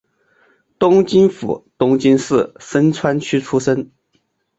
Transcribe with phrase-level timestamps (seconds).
[0.79, 3.91] 东京府东京市深川区出身。